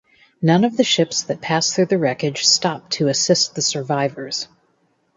[0.41, 4.47] None of the ships that passed through the wreckage stopped to assist the survivors.